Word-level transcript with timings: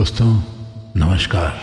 दोस्तों, 0.00 0.42
नमस्कार। 0.96 1.60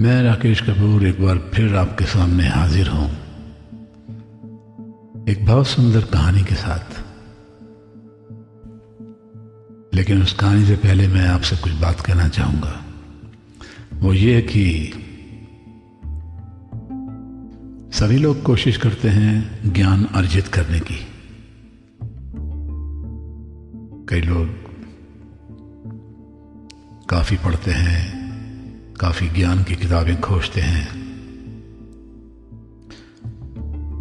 मैं 0.00 0.22
राकेश 0.22 0.60
कपूर 0.60 1.06
एक 1.06 1.22
बार 1.22 1.50
फिर 1.54 1.76
आपके 1.76 2.04
सामने 2.04 2.48
हाजिर 2.48 2.88
हूँ 2.88 3.10
एक 5.28 5.46
बहुत 5.46 5.66
सुंदर 5.66 6.00
कहानी 6.00 6.42
के 6.44 6.54
साथ। 6.54 7.00
लेकिन 9.94 10.22
उस 10.22 10.32
कहानी 10.32 10.64
से 10.64 10.76
पहले 10.76 11.08
मैं 11.08 11.28
आपसे 11.28 11.56
कुछ 11.56 11.72
बात 11.72 12.00
कहना 12.00 12.28
चाहूँगा। 12.28 12.84
वो 13.94 14.12
ये 14.12 14.42
कि 14.42 14.92
सभी 17.92 18.16
लोग 18.16 18.42
कोशिश 18.42 18.76
करते 18.76 19.08
हैं 19.08 19.60
ज्ञान 19.72 20.04
अर्जित 20.04 20.48
करने 20.48 20.80
की। 20.80 21.06
कई 24.08 24.20
लोग 24.20 24.65
काफ़ी 27.08 27.36
पढ़ते 27.36 27.70
हैं, 27.70 28.26
काफ़ी 28.94 29.28
ज्ञान 29.28 29.62
की 29.62 29.74
किताबें 29.74 30.20
खोजते 30.20 30.60
हैं। 30.60 30.88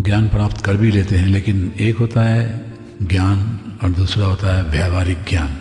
ज्ञान 0.02 0.30
प्राप्त 0.30 0.66
कर 0.66 0.78
भी 0.78 0.92
लेते 0.92 1.16
हैं, 1.16 1.28
लेकिन 1.28 1.74
एक 1.80 1.98
होता 1.98 2.22
है 2.22 2.66
ज्ञान 3.04 3.60
और 3.84 3.90
दूसरा 3.90 4.26
होता 4.26 4.58
है 4.58 4.64
व्यवहारिक 4.64 5.18
ज्ञान। 5.30 5.58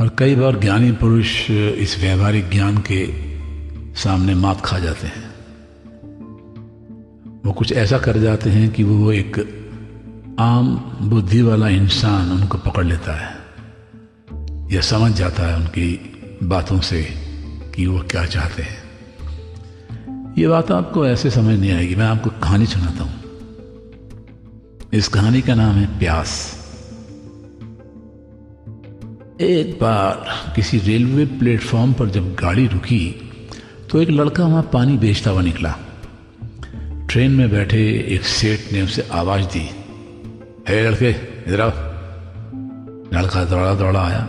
और 0.00 0.16
कई 0.18 0.34
बार 0.34 0.60
ज्ञानी 0.60 0.92
पुरुष 0.92 1.50
इस 1.50 2.00
व्यवहारिक 2.00 2.50
ज्ञान 2.50 2.78
के 2.78 3.06
सामने 3.94 4.34
मात 4.34 4.60
खा 4.60 4.78
जाते 4.78 5.06
हैं। 5.06 5.34
वो 7.46 7.52
कुछ 7.52 7.72
ऐसा 7.72 7.98
कर 7.98 8.18
जाते 8.18 8.50
हैं 8.50 8.70
कि 8.70 8.84
वो 8.84 9.12
एक 9.12 9.58
आम 10.38 10.96
बुद्धि 11.02 11.42
वाला 11.42 11.68
इंसान 11.68 12.32
उनको 12.32 12.58
पकड़ 12.58 12.84
लेता 12.84 13.26
है। 13.26 13.41
या 14.72 14.80
समझ 14.80 15.12
जाता 15.12 15.42
है 15.42 15.56
उनकी 15.56 16.12
बातों 16.42 16.80
से 16.80 17.02
कि 17.74 17.86
वो 17.86 17.98
क्या 18.00 18.24
चाहते 18.24 18.62
हैं। 18.62 18.82
ये 20.38 20.48
बात 20.48 20.70
आपको 20.70 21.06
ऐसे 21.06 21.30
समझ 21.30 21.60
नहीं 21.60 21.72
आएगी। 21.72 21.94
मैं 21.94 22.06
आपको 22.06 22.30
कहानी 22.30 22.66
सुनाता 22.66 23.04
हूँ। 23.04 23.22
इस 24.92 25.08
कहानी 25.08 25.42
का 25.42 25.54
नाम 25.54 25.74
है 25.74 25.98
प्यास। 25.98 26.62
एक 29.40 29.78
बार 29.80 30.26
किसी 30.56 30.78
रेलवे 30.78 31.26
प्लेटफॉर्म 31.26 31.92
पर 31.92 32.08
जब 32.08 32.34
गाड़ी 32.34 32.66
रुकी 32.66 33.30
तो 33.90 34.02
एक 34.02 34.10
लड़का 34.10 34.46
वहाँ 34.46 34.70
पानी 34.72 34.98
बेचता 34.98 35.30
हुआ 35.30 35.42
निकला। 35.42 35.78
ट्रेन 37.10 37.30
में 37.30 37.50
बैठे 37.50 38.06
एक 38.08 38.22
सेठ 38.22 38.72
ने 38.72 38.82
उसे 38.82 39.08
आवाज़ 39.12 39.44
दी। 39.44 39.70
हे 40.68 40.88
लड़के, 40.88 41.10
इधर 41.46 41.60
आओ। 41.60 41.70
लड़का 43.18 43.44
दौड़ा 43.44 43.74
दौड़ा 43.74 44.00
आया। 44.00 44.28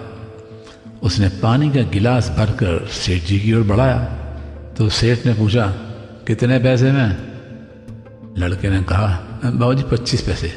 उसने 1.03 1.29
पानी 1.29 1.69
का 1.69 1.81
गिलास 1.81 2.29
भरकर 2.29 2.87
सेठ 2.87 3.23
जी 3.23 3.39
की 3.39 3.53
ओर 3.53 3.63
बढ़ाया। 3.63 3.99
तो 4.77 4.89
सेठ 4.89 5.25
ने 5.25 5.33
पूछा, 5.33 5.67
कितने 6.27 6.59
पैसे 6.59 6.91
में? 6.91 7.33
लड़के 8.37 8.69
ने 8.69 8.83
कहा 8.83 9.07
बाबू 9.45 9.73
जी 9.73 9.83
पच्चीस 9.83 10.21
पैसे। 10.21 10.53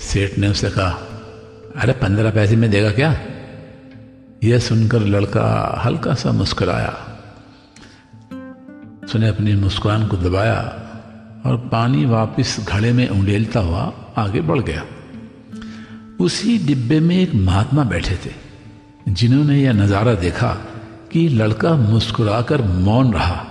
सेठ 0.00 0.38
ने 0.38 0.48
उसे 0.48 0.70
कहा, 0.70 0.90
अरे, 1.76 1.92
पंद्रह 1.92 2.30
पैसे 2.30 2.56
में 2.56 2.70
देगा 2.70 2.90
क्या? 2.90 3.20
यह 4.44 4.58
सुनकर 4.58 5.00
लड़का 5.00 5.82
हल्का 5.84 6.14
सा 6.14 6.32
मुस्कुराया। 6.32 6.90
उसने 9.04 9.28
अपनी 9.28 9.54
मुस्कुरान 9.54 10.06
को 10.06 10.16
दबाया 10.16 10.60
और 11.46 11.56
पानी 11.72 12.06
वापस 12.06 12.66
घड़े 12.68 12.92
में 12.92 13.08
उंडेलता 13.08 13.60
हुआ 13.60 13.92
आगे 14.16 14.40
बढ़ 14.40 14.60
गया। 14.60 14.84
उसी 16.20 16.58
डिब्बे 16.58 17.00
में 17.00 17.16
एक 17.16 17.34
महात्मा 17.34 17.84
बैठे 17.84 18.14
थे। 18.14 18.43
जिन्होंने 19.08 19.62
यह 19.62 19.72
नज़ारा 19.72 20.14
देखा 20.14 20.52
कि 21.12 21.28
लड़का 21.28 21.76
मुस्कुराकर 21.76 22.62
मौन 22.62 23.12
रहा। 23.12 23.46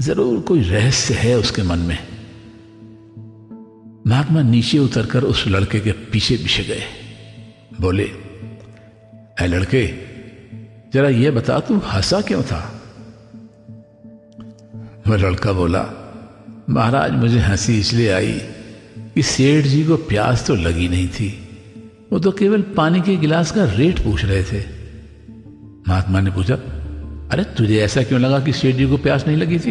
ज़रूर 0.00 0.40
कोई 0.40 0.60
रहस्य 0.60 1.14
है 1.14 1.38
उसके 1.38 1.62
मन 1.62 1.78
में। 1.78 1.98
महात्मा 4.06 4.42
नीचे 4.42 4.78
उतरकर 4.78 5.22
उस 5.22 5.44
लड़के 5.48 5.80
के 5.80 5.92
पीछे 5.92 6.36
पीछे 6.36 6.64
गए। 6.64 6.82
बोले, 7.80 8.10
ऐ 9.40 9.46
लड़के, 9.46 9.94
जरा 10.92 11.08
यह 11.08 11.30
बता, 11.30 11.60
तू 11.60 11.78
हंसा 11.78 12.20
क्यों 12.20 12.42
था? 12.42 12.80
वह 15.06 15.16
लड़का 15.16 15.52
बोला, 15.52 15.86
महाराज, 16.70 17.12
मुझे 17.12 17.38
हँसी 17.38 17.78
इसलिए 17.78 18.10
आई 18.10 18.40
कि 19.14 19.22
सेठ 19.22 19.64
जी 19.64 19.84
को 19.84 19.96
प्यास 19.96 20.46
तो 20.46 20.54
लगी 20.54 20.88
नहीं 20.88 21.08
थी। 21.08 21.47
वो 22.12 22.18
तो 22.18 22.30
केवल 22.30 22.62
पानी 22.62 23.00
के 23.00 23.16
गिलास 23.16 23.50
का 23.50 23.64
रेट 23.64 23.98
पूछ 23.98 24.24
रहे 24.24 24.44
थे। 24.44 24.64
महात्मा 25.88 26.20
ने 26.20 26.30
पूछा, 26.30 26.54
अरे, 27.32 27.44
तुझे 27.44 27.80
ऐसा 27.80 28.02
क्यों 28.02 28.20
लगा 28.20 28.40
कि 28.40 28.52
सेठ 28.52 28.76
जी 28.76 28.86
को 28.86 28.96
प्यास 28.96 29.26
नहीं 29.26 29.36
लगी 29.36 29.58
थी? 29.58 29.70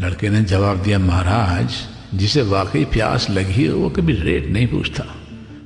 लड़के 0.00 0.28
ने 0.30 0.42
जवाब 0.42 0.82
दिया, 0.82 0.98
महाराज, 0.98 1.74
जिसे 2.14 2.42
वाकई 2.42 2.84
प्यास 2.84 3.30
लगी 3.30 3.64
है, 3.64 3.72
वो 3.72 3.90
कभी 3.90 4.12
रेट 4.12 4.46
नहीं 4.46 4.66
पूछता। 4.66 5.04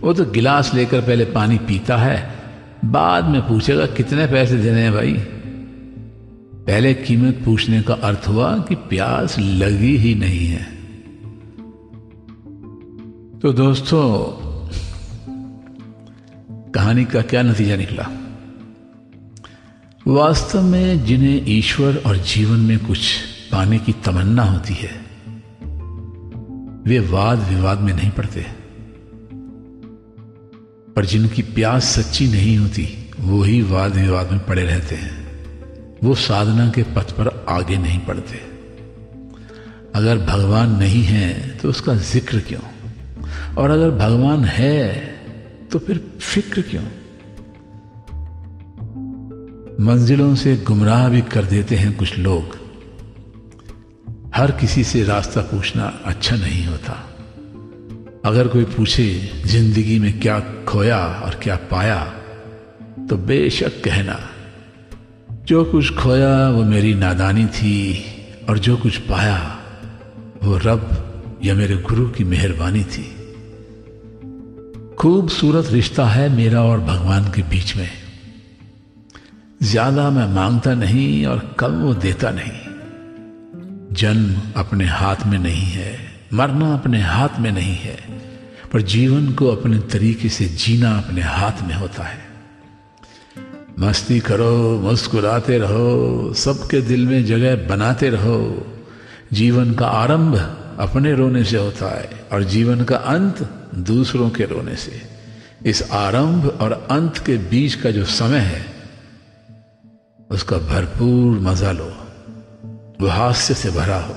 वो 0.00 0.12
तो 0.12 0.24
गिलास 0.24 0.74
लेकर 0.74 1.00
पहले 1.00 1.24
पानी 1.24 1.58
पीता 1.58 1.96
है, 1.96 2.34
बाद 2.84 3.24
में 3.24 3.40
पूछेगा, 3.40 3.86
कितने 3.86 4.26
पैसे 4.26 4.56
देने 4.56 4.80
हैं 4.80 4.92
भाई? 4.92 5.12
पहले 6.66 6.94
कीमत 6.94 7.42
पूछने 7.44 7.82
का 7.82 7.94
अर्थ 7.94 8.28
हुआ 8.28 8.58
कि 8.58 8.74
प्यास 8.74 9.38
लगी 9.38 9.96
ही 9.96 10.14
नहीं 10.14 10.46
है। 10.46 10.64
तो 13.40 13.52
दोस्तों 13.52 14.44
कहानी 16.74 17.04
का 17.04 17.22
क्या 17.22 17.42
नतीजा 17.42 17.76
निकला? 17.76 18.08
वास्तव 20.06 20.62
में 20.62 21.04
जिन्हें 21.04 21.42
ईश्वर 21.48 21.96
और 22.06 22.16
जीवन 22.16 22.60
में 22.60 22.78
कुछ 22.78 23.16
पाने 23.52 23.78
की 23.78 23.92
तमन्ना 23.92 24.42
होती 24.42 24.74
है, 24.74 24.90
वे 26.84 26.98
वाद 26.98 27.38
विवाद 27.38 27.80
में 27.80 27.92
नहीं 27.94 28.10
पड़ते। 28.10 28.46
पर 30.96 31.04
जिनकी 31.04 31.42
प्यास 31.42 31.84
सच्ची 31.84 32.28
नहीं 32.28 32.58
होती, 32.58 33.10
वो 33.20 33.42
ही 33.42 33.62
वाद 33.62 33.94
विवाद 33.96 34.32
में 34.32 34.46
पड़े 34.46 34.62
रहते 34.62 34.94
हैं। 34.94 35.42
वो 36.04 36.14
साधना 36.14 36.70
के 36.70 36.82
पथ 36.82 37.10
पर 37.10 37.46
आगे 37.48 37.78
नहीं 37.78 38.00
बढ़ते। 38.06 38.40
अगर 39.94 40.18
भगवान 40.18 40.70
नहीं 40.70 41.02
है 41.02 41.58
तो 41.58 41.68
उसका 41.68 41.94
ज़िक्र 41.94 42.40
क्यों? 42.40 42.60
और 43.54 43.70
अगर 43.70 43.90
भगवान 43.90 44.44
है 44.44 45.13
तो 45.74 45.78
फिर 45.78 45.98
फ़िक्र 46.20 46.62
क्यों? 46.62 46.82
मंजिलों 49.84 50.34
से 50.34 50.56
गुमराह 50.56 51.08
भी 51.08 51.22
कर 51.22 51.44
देते 51.44 51.76
हैं 51.76 51.96
कुछ 51.96 52.18
लोग। 52.18 52.56
हर 54.34 54.50
किसी 54.50 54.84
से 54.84 55.04
रास्ता 55.04 55.40
पूछना 55.40 55.84
अच्छा 56.04 56.36
नहीं 56.36 56.66
होता। 56.66 56.92
अगर 58.24 58.48
कोई 58.48 58.64
पूछे, 58.64 59.32
ज़िंदगी 59.46 59.98
में 59.98 60.20
क्या 60.20 60.40
खोया 60.40 60.98
और 60.98 61.34
क्या 61.42 61.56
पाया 61.56 62.04
तो 63.10 63.16
बेशक 63.16 63.82
कहना, 63.84 64.18
जो 65.44 65.64
कुछ 65.64 65.94
खोया, 65.94 66.50
वो 66.50 66.64
मेरी 66.64 66.94
नादानी 66.94 67.46
थी, 67.46 68.04
और 68.48 68.58
जो 68.58 68.76
कुछ 68.76 68.96
पाया, 68.96 69.58
वो 70.44 70.56
रब 70.56 71.40
या 71.44 71.54
मेरे 71.54 71.76
गुरु 71.76 72.08
की 72.08 72.24
मेहरबानी 72.24 72.84
थी। 72.84 73.23
खूबसूरत 75.04 75.66
रिश्ता 75.70 76.06
है 76.06 76.28
मेरा 76.28 76.62
और 76.62 76.80
भगवान 76.80 77.24
के 77.24 77.42
बीच 77.42 77.76
में। 77.76 77.88
ज़्यादा 79.62 80.10
मैं 80.10 80.34
माँगता 80.34 80.74
नहीं 80.74 81.26
और 81.26 81.56
कम 81.58 81.72
वो 81.72 81.94
देता 81.94 82.30
नहीं। 82.30 83.94
जन्म 83.94 84.40
अपने 84.56 84.84
हाथ 84.84 85.16
में 85.26 85.38
नहीं 85.38 85.66
है, 85.66 85.98
मरना 86.32 86.74
अपने 86.74 87.00
हाथ 87.00 87.28
में 87.40 87.52
नहीं 87.52 87.74
है, 87.74 87.98
पर 88.72 88.82
जीवन 88.82 89.32
को 89.32 89.48
अपने 89.48 89.78
तरीके 89.78 90.28
से 90.28 90.44
जीना 90.44 90.98
अपने 90.98 91.20
हाथ 91.20 91.62
में 91.62 91.74
होता 91.74 92.02
है। 92.02 92.18
मस्ती 93.78 94.20
करो, 94.20 94.80
मुस्कुराते 94.80 95.58
रहो, 95.58 96.32
सबके 96.34 96.80
दिल 96.80 97.06
में 97.06 97.24
जगह 97.24 97.68
बनाते 97.68 98.10
रहो। 98.10 98.66
जीवन 99.32 99.74
का 99.74 99.86
आरंभ 99.86 100.36
अपने 100.80 101.12
रोने 101.12 101.44
से 101.44 101.56
होता 101.56 102.00
है 102.00 102.10
और 102.32 102.42
जीवन 102.42 102.84
का 102.84 102.96
अंत 102.96 103.60
दूसरों 103.74 104.30
के 104.30 104.44
रोने 104.44 104.76
से। 104.76 105.02
इस 105.66 105.90
आरंभ 105.92 106.58
और 106.60 106.88
अंत 106.90 107.18
के 107.18 107.36
बीच 107.36 107.74
का 107.74 107.90
जो 107.90 108.04
समय 108.04 108.38
है, 108.38 108.66
उसका 110.30 110.58
भरपूर 110.58 111.38
मज़ा 111.38 111.72
लो। 111.72 111.96
वो 113.00 113.08
हास्य 113.08 113.54
से 113.54 113.70
भरा 113.70 113.96
हो। 113.96 114.16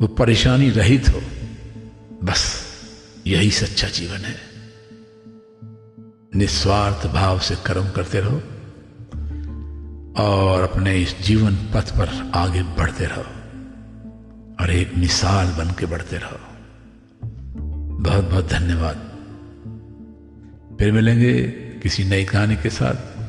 वो 0.00 0.06
परेशानी 0.06 0.70
रहित 0.70 1.08
हो। 1.08 1.22
बस, 2.22 2.66
यही 3.26 3.50
सच्चा 3.50 3.88
जीवन 3.88 4.16
है। 4.16 4.36
निस्वार्थ 6.36 7.06
भाव 7.06 7.38
से 7.38 7.56
कर्म 7.56 7.90
करते 7.90 8.20
रहो 8.20 8.36
और 10.22 10.62
अपने 10.62 11.02
इस 11.02 11.20
जीवन 11.20 11.54
पथ 11.56 11.98
पर 11.98 12.32
आगे 12.34 12.62
बढ़ते 12.62 13.04
रहो 13.04 13.24
और 14.60 14.70
एक 14.70 14.92
मिसाल 14.96 15.46
बन 15.46 15.70
के 15.70 15.86
बढ़ते 15.86 16.16
रहो। 16.16 16.49
बहुत 18.00 18.24
बहुत 18.24 18.48
धन्यवाद। 18.50 18.96
फिर 20.78 20.92
मिलेंगे 20.92 21.42
किसी 21.82 22.04
नई 22.04 22.24
कहानी 22.24 22.56
के 22.56 22.70
साथ। 22.70 23.20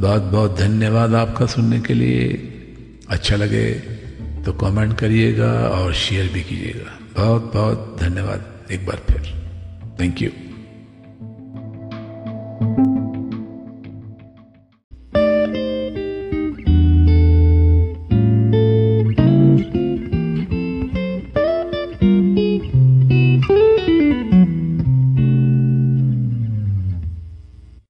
बहुत 0.00 0.22
बहुत 0.22 0.58
धन्यवाद 0.58 1.14
आपका 1.14 1.46
सुनने 1.46 1.80
के 1.80 1.94
लिए। 1.94 2.28
अच्छा 3.08 3.36
लगे 3.36 3.72
तो 4.44 4.52
कमेंट 4.52 4.98
करिएगा 4.98 5.52
और 5.52 5.94
शेयर 5.94 6.32
भी 6.32 6.40
कीजिएगा। 6.40 7.22
बहुत 7.22 7.52
बहुत 7.54 7.96
धन्यवाद। 8.00 8.46
एक 8.72 8.86
बार 8.86 8.96
फिर। 8.96 9.22
Thank 10.00 10.22
you 10.22 10.30